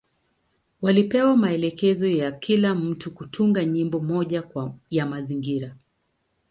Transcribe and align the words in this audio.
Walipewa 0.81 1.37
maelekezo 1.37 2.07
ya 2.07 2.31
kila 2.31 2.75
mtu 2.75 3.11
kutunga 3.11 3.65
nyimbo 3.65 3.99
moja 3.99 4.43
ya 4.89 5.05
mazingira. 5.05 5.75